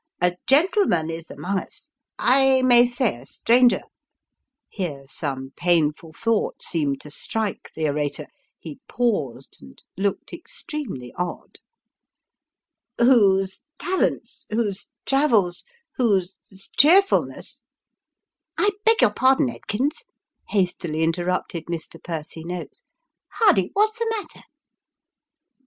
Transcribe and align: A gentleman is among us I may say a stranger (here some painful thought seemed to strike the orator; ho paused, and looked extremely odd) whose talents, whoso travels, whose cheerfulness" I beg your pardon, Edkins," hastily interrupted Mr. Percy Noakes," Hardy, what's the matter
A 0.19 0.35
gentleman 0.47 1.11
is 1.11 1.29
among 1.29 1.59
us 1.59 1.91
I 2.17 2.63
may 2.63 2.87
say 2.87 3.17
a 3.17 3.25
stranger 3.27 3.81
(here 4.67 5.03
some 5.05 5.53
painful 5.55 6.11
thought 6.13 6.63
seemed 6.63 6.99
to 7.01 7.11
strike 7.11 7.69
the 7.75 7.87
orator; 7.87 8.25
ho 8.65 8.73
paused, 8.87 9.57
and 9.61 9.79
looked 9.95 10.33
extremely 10.33 11.13
odd) 11.15 11.59
whose 12.97 13.61
talents, 13.77 14.47
whoso 14.49 14.89
travels, 15.05 15.63
whose 15.97 16.35
cheerfulness" 16.75 17.61
I 18.57 18.71
beg 18.83 19.01
your 19.01 19.13
pardon, 19.13 19.49
Edkins," 19.51 20.03
hastily 20.49 21.03
interrupted 21.03 21.67
Mr. 21.67 22.03
Percy 22.03 22.43
Noakes," 22.43 22.81
Hardy, 23.33 23.69
what's 23.73 23.99
the 23.99 24.11
matter 24.19 24.41